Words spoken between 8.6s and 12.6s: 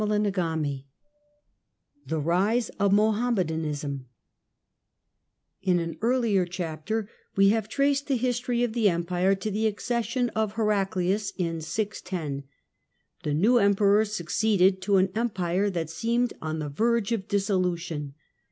of Heraclius the Empire to the accession of Heraclius in 610.